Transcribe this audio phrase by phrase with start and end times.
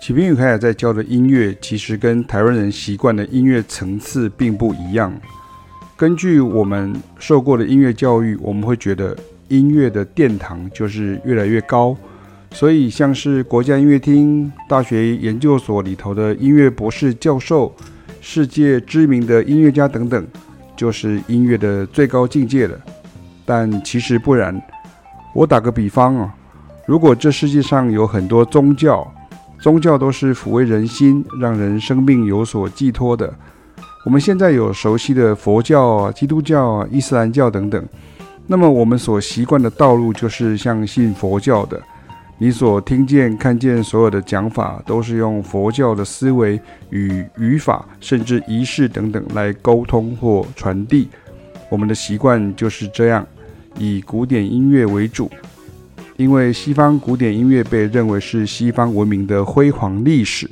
[0.00, 5.12] 启平与凯凯在教的音乐，其实跟台湾人习惯的音乐层次并不一样。
[5.94, 9.14] 根据我们受过的音乐教育，我们会觉得
[9.48, 11.94] 音乐的殿堂就是越来越高，
[12.50, 17.70] 所以像是国家音乐厅、大学研究所里头的音乐博士教授、
[18.22, 20.26] 世界知名的音乐家等等，
[20.74, 22.74] 就是音乐的最高境界了。
[23.44, 24.58] 但其实不然。
[25.34, 26.34] 我打个比方啊，
[26.86, 29.06] 如果这世界上有很多宗教，
[29.60, 33.32] 宗教都是抚慰人心、让人生命有所寄托的。
[34.06, 37.86] 我们现在有熟悉的佛教、基督教、伊斯兰教等等，
[38.46, 41.78] 那么我们所习惯的道路就是相信佛教的，
[42.38, 51.10] 你所听见、看见所有的讲法，都是用佛教的思维与语法，甚至仪式等等来沟通或传递。
[51.68, 53.26] 我们的习惯就是这样。
[53.78, 55.30] 以古典音乐为主，
[56.20, 60.46] 因为西方古典音乐被认为是西方文明的辉煌历史。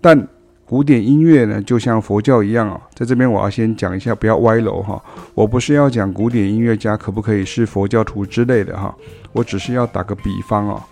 [0.00, 0.26] 但
[0.64, 4.98] 古典音乐呢，就像佛教一样啊，在这边我要先讲一下，不要歪楼哈。
[5.34, 8.94] 我不是要讲古典音乐家可不可以是佛教徒之类的哈，
[9.32, 10.82] 我只是要打个比方啊。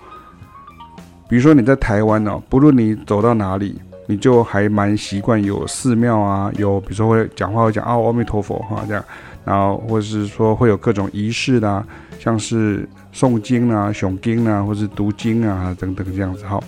[1.26, 9.04] 比如说你在台湾呢，不论你走到哪里，你就还蛮习惯有寺庙啊，有比如说会讲话会讲啊，阿弥陀佛哈这样。
[9.44, 11.86] 然后，或者是说会有各种仪式啊，
[12.18, 16.60] 像是诵经啊、诵经啊，或是读经啊等等这样子哈。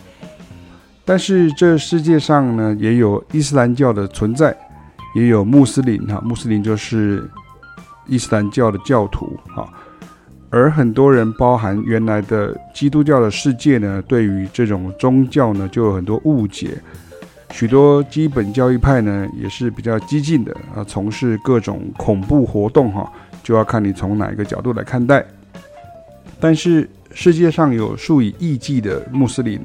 [1.04, 4.56] 但是这世界上呢，也有伊斯兰教的存在，
[5.16, 7.28] 也有穆斯林哈，穆斯林就是
[8.06, 9.68] 伊斯兰教的教徒哈。
[10.48, 16.78] 而很多人，包含原来的基督教的世界呢，对于这种宗教呢，就有很多误解。
[17.52, 25.24] 许多基本教义派呢，也是比较激进的啊，从事各种恐怖活动哈，就要看你从哪一个角度来看待。
[26.40, 29.60] 但是世界上有数以亿计的穆斯林，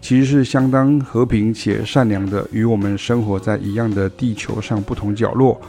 [0.00, 5.60] 其实是相当和平且善良的，与我们生活在一样的地球上不同角落。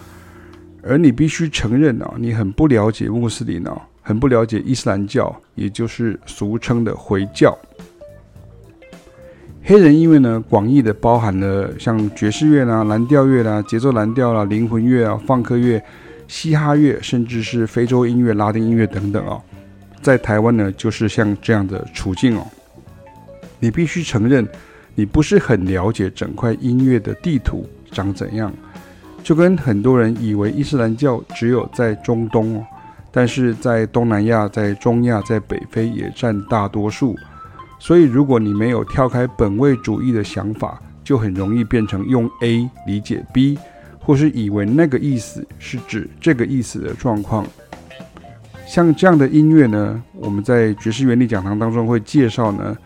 [0.83, 7.57] 而你必须承认啊，你很不了解穆斯林啊，很不了解伊斯兰教，也就是俗称的回教。
[9.63, 15.81] 黑人音乐呢，广义的包含了像爵士乐啦、蓝调乐啦、节奏蓝调啦、灵魂乐啊、放克乐、
[16.27, 19.41] 嘻哈乐，甚至是非洲音乐、拉丁音乐等等哦。
[20.01, 22.45] 在台湾呢，就是像这样的处境哦。
[23.59, 24.45] 你必须承认，
[24.95, 28.51] 你不是很了解整块音乐的地图长怎样，
[29.23, 32.65] 就跟很多人以为伊斯兰教只有在中东哦，
[33.11, 37.15] 但是在东南亚、在中亚、在北非也占大多数。
[37.83, 43.57] 所以，如果你没有跳开本位主义的想法，就很容易变成用 A 理解 B，
[43.99, 47.43] 或是以为那个意思是指这个意思的状况。
[48.67, 52.77] 像这样的音乐呢，我们在爵士原理讲堂当中会介绍呢，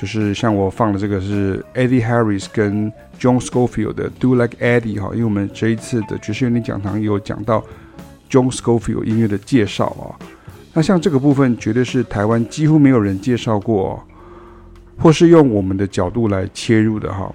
[0.00, 7.64] 就是像我放的这个是 Eddie Harris 跟 John Scofield 的 Do Like Eddie 哈，因为我们这一次的爵士原理讲堂有讲到
[8.30, 10.14] John Scofield 音乐的介绍啊。
[10.72, 14.00] 那像这个部分，绝对是台湾几乎没有人介绍过哦。
[14.98, 17.32] 或是用我们的角度来切入的哈，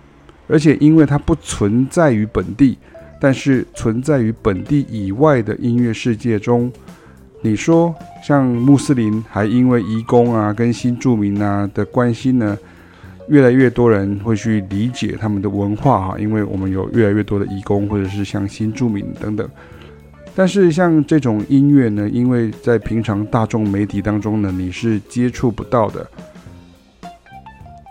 [0.48, 2.78] 而且因为它不存在于本地，
[3.20, 6.72] 但是存在于本地以外的音乐世界中。
[7.44, 12.58] 你说像穆斯林，还因为移工啊跟新住民啊的关系呢，
[13.30, 19.50] 越来越多人会去理解他们的文化哈，因为我们有越来越多的移工或者是像新住民等等。
[20.36, 26.08] 但是像这种音乐呢，因为在平常大众媒体当中呢，你是接触不到的。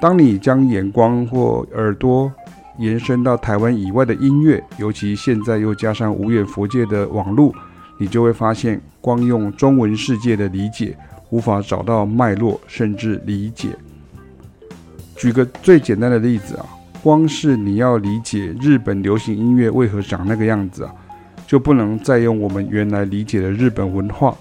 [0.01, 2.33] 当你将眼光或耳朵
[2.79, 7.53] 延伸到台湾以外的音乐，尤其现在又加上无远弗届的网络，
[7.99, 10.97] 你就会发现，光用中文世界的理解，
[11.29, 13.69] 无法找到脉络，甚至理解。
[15.17, 16.65] 举个最简单的例子啊，
[17.03, 20.95] 光是你要理解日本流行音乐为何长那个样子啊，
[21.47, 24.35] 就不能再用我们原来理解的日本文化，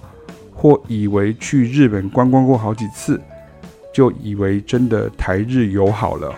[0.54, 3.20] 或以为去日本观光过好几次。
[3.94, 6.34] 就以为真的台日友好了。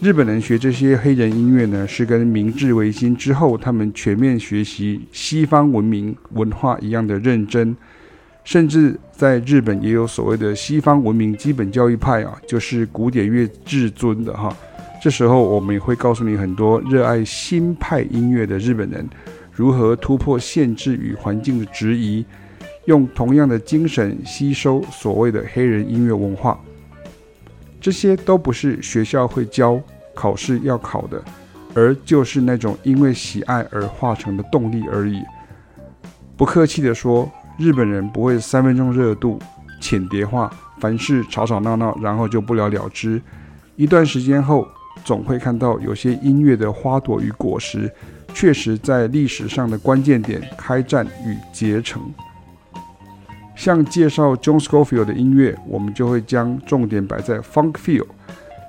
[0.00, 7.74] 日本人学这些黑人音乐呢，是跟明治维新之后他们全面学习西方文明文化一样的认真，
[8.44, 14.54] 甚至在日本也有所谓的西方文明基本教育派啊，就是古典乐至尊的哈。
[15.02, 19.08] 这时候我们也会告诉你很多热爱新派音乐的日本人
[19.50, 22.22] 如何突破限制与环境的质疑。
[22.86, 26.58] 用同样的精神吸收所谓的黑人音乐文化，
[27.80, 29.80] 这些都不是学校会教、
[30.14, 31.22] 考试要考的，
[31.74, 35.20] 而就是那种因为喜爱而化成的动力而已。
[36.36, 39.38] 不客气地说，日本人不会三分钟热度、
[39.80, 43.20] 浅碟化，凡事吵吵闹闹，然后就不了了之。
[43.74, 44.66] 一段时间后，
[45.04, 47.90] 总会看到有些音乐的花朵与果实，
[48.32, 52.02] 确实在历史上的关键点开战与结成。
[53.56, 58.04] 像介绍 John Scofield 的音乐，我们就会将重点摆在 Funk Feel。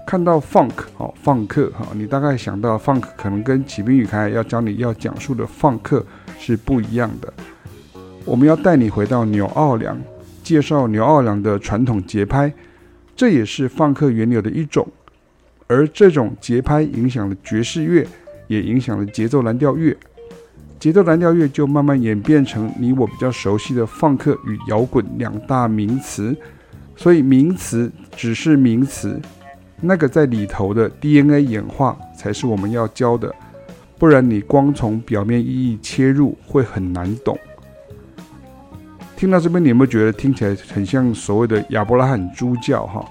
[0.08, 6.04] 看到 Funk 哦，放克哈，你大概想到 Funk 可能跟启兵与凯要教你要讲述的放克
[6.40, 7.32] 是不一样的。
[8.24, 10.02] 我们要带你回到纽奥良，
[10.42, 12.54] 介绍纽奥良的传统节拍，
[13.16, 14.88] 这也是放克原有的一种。
[15.68, 18.08] 而这种节拍影响了爵士乐，
[18.48, 19.96] 也影响了节奏蓝调乐。
[20.80, 26.36] 节奏蓝调乐就慢慢演变成你我比较熟悉的放克与摇滚两大名词。
[26.96, 29.22] 所以名词只是名词。
[29.80, 33.32] 那个在里头的 DNA 演化才是我们要教的，
[34.00, 37.38] 不然你光从表面意义切入会很难懂。
[39.16, 42.88] 听到这边，你有没有觉得听起来很像所谓的亚伯拉罕诸教？
[42.88, 43.06] 哈，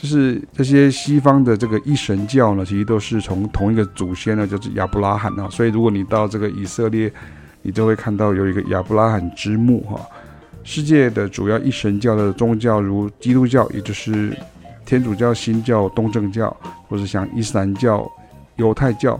[0.00, 5.48] 就是这些西方的这个一神教呢，其实都是从同一个祖先呢，就是亚伯拉罕啊。
[5.50, 7.12] 所以如果你到这个以色列，
[7.62, 10.00] 你就会看到有一个亚伯拉罕之墓哈。
[10.64, 14.36] 世界的主要一神教的宗教，如基督教，也就是。
[14.84, 16.54] 天主教、新教、东正教，
[16.88, 18.04] 或者像伊斯兰教、
[18.56, 19.18] 犹太教，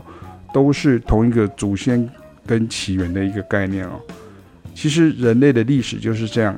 [0.53, 2.07] 都是同一个祖先
[2.45, 3.93] 跟起源的一个概念哦。
[4.75, 6.55] 其实人类的历史就是这样，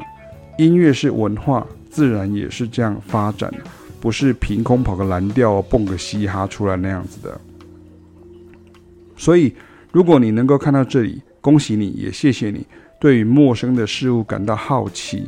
[0.57, 3.59] 音乐是文化，自然也是这样发展的，
[4.05, 7.41] 不是凭空跑个蓝调、蹦个嘻哈出来那样子的。
[9.17, 9.51] 所以，
[9.91, 12.63] 如果你能够看到这里，恭喜你，也谢谢你，
[12.99, 15.27] 对于陌生的事物感到好奇，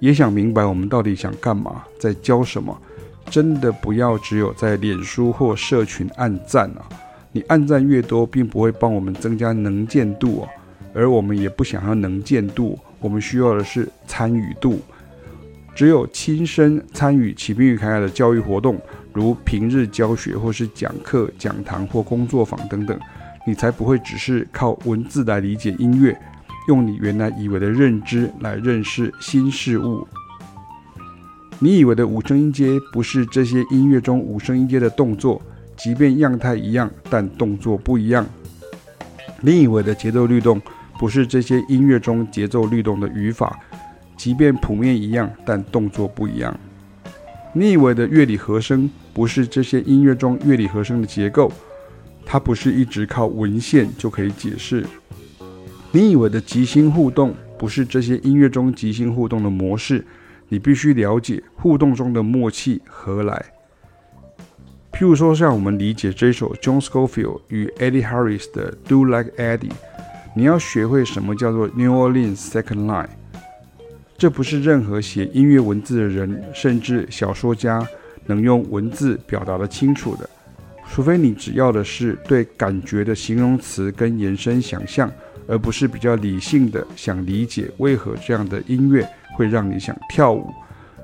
[0.00, 2.76] 也想明白我们到底想干嘛，在教什么。
[3.30, 6.82] 真的不要只有在脸书或社群按赞啊！
[7.30, 10.48] 你按赞越多，并不会帮我们增加能见度哦，
[10.92, 14.80] 而我们也不想要能见度，我们需要的是参与度。
[15.76, 18.80] 只有亲身参与启兵与凯凯的教育活动，
[19.12, 22.98] 如平日教学或是讲课、讲堂或工作坊等等，
[23.46, 26.18] 你才不会只是靠文字来理解音乐，
[26.68, 30.08] 用你原来以为的认知来认识新事物。
[31.58, 35.42] 你以为的五声音阶不是这些音乐中五声音阶的动作，
[35.76, 38.26] 即便样态一样，但动作不一样。
[39.42, 40.58] 你以为的节奏律动
[40.98, 43.58] 不是这些音乐中节奏律动的语法，
[44.26, 46.52] 即便谱面一样，但动作不一样。
[47.52, 51.52] 你以为的乐理和声不是这些音乐中乐理和声的结构，
[52.24, 54.84] 它不是一直靠文献就可以解释。
[55.92, 60.04] 你以为的即兴互动不是这些音乐中即兴互动的模式。
[60.48, 63.40] 你必须了解互动中的默契何来。
[64.90, 69.70] 譬如说，像我们理解这首 John Scofield 与 Eddie Harris 的 Do Like Eddie，
[70.34, 73.06] 你要学会什么叫做 New Orleans Second Line。
[74.18, 77.86] 这不是任何写音乐文字的人，甚至小说家
[78.26, 80.28] 能用文字表达得清楚的，
[80.88, 85.10] 除非你只要的是对感觉的形容词跟延伸想象，
[85.46, 89.06] 而不是比较理性的想理解为何这样的音乐。
[89.36, 90.50] 会让你想跳舞，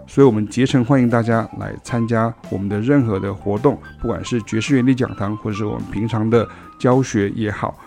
[0.06, 6.48] 所以我们竭诚欢迎大家来参加我们的任何的活动，不管是爵士原理讲堂，或者是我们平常的
[6.78, 7.78] 教学也好。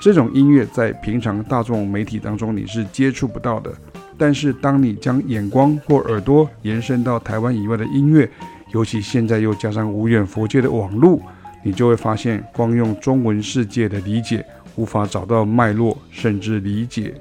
[0.00, 3.74] 这种音乐在平常大众媒体当中你是接触不到的，
[4.18, 8.28] 但是当你将眼光或耳朵延伸到台湾以外的音乐，
[8.72, 11.20] 尤其现在又加上无远佛界的网络，
[11.62, 14.44] 你就会发现，光用中文世界的理解
[14.76, 17.14] 无法找到脉络，甚至理解